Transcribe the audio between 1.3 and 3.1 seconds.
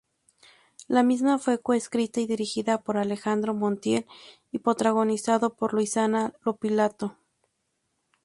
fue coescrita y dirigida por